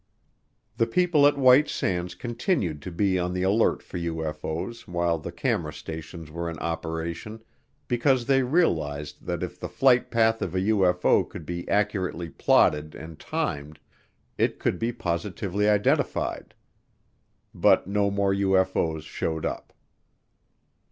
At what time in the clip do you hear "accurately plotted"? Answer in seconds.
11.69-12.95